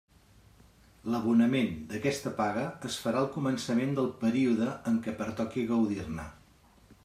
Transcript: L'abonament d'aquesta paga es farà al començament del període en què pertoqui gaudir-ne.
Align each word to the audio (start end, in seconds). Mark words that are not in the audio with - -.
L'abonament 1.15 1.75
d'aquesta 1.91 2.33
paga 2.41 2.63
es 2.91 2.97
farà 3.03 3.21
al 3.21 3.29
començament 3.37 3.95
del 4.01 4.11
període 4.25 4.73
en 4.93 4.99
què 5.05 5.17
pertoqui 5.23 5.71
gaudir-ne. 5.77 6.31